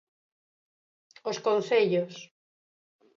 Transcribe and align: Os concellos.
Os 1.29 1.37
concellos. 1.45 2.15